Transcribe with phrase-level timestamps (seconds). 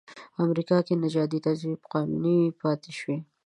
[0.43, 3.13] امریکا کې نژادي تبعیض قانوني پاتې شو.